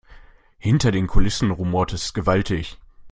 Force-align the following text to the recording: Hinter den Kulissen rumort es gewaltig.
Hinter 0.57 0.89
den 0.89 1.05
Kulissen 1.05 1.51
rumort 1.51 1.93
es 1.93 2.15
gewaltig. 2.15 2.79